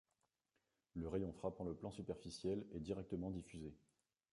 [0.95, 3.71] Le rayon frappant le plan superficiel est directement diffusé.